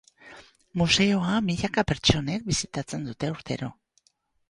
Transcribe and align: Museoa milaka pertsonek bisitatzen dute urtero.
Museoa 0.81 1.35
milaka 1.51 1.85
pertsonek 1.91 2.51
bisitatzen 2.51 3.09
dute 3.13 3.35
urtero. 3.39 3.75